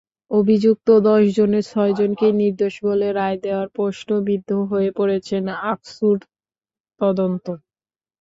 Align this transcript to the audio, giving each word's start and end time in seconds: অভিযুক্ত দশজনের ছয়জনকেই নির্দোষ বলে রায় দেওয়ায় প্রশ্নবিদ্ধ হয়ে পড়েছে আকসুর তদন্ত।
অভিযুক্ত 0.31 0.87
দশজনের 1.05 1.65
ছয়জনকেই 1.67 2.33
নির্দোষ 2.41 2.75
বলে 2.87 3.07
রায় 3.11 3.37
দেওয়ায় 3.43 3.73
প্রশ্নবিদ্ধ 3.75 4.49
হয়ে 4.69 4.89
পড়েছে 4.97 5.35
আকসুর 5.71 6.17
তদন্ত। 7.01 7.45